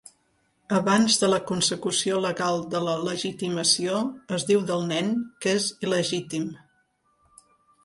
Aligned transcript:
Abans 0.77 1.17
de 1.23 1.27
la 1.33 1.37
consecució 1.51 2.21
legal 2.23 2.63
de 2.71 2.81
la 2.87 2.95
legitimació 3.09 4.01
es 4.39 4.47
diu 4.53 4.65
del 4.73 4.83
nen 4.95 5.15
que 5.45 5.55
és 5.61 5.71
il·legítim. 5.89 6.51